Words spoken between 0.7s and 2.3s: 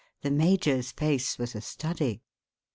face was a study.